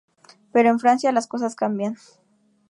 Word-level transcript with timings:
Pero 0.51 0.71
en 0.71 0.79
Francia, 0.79 1.11
las 1.11 1.27
cosas 1.27 1.55
cambian. 1.55 1.95